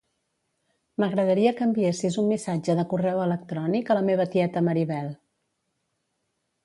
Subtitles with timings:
[1.01, 5.13] M'agradaria que enviessis un missatge de correu electrònic a la meva tieta Maribel.